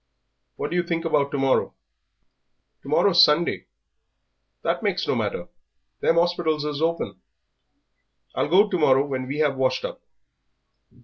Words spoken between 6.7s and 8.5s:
open." "I'll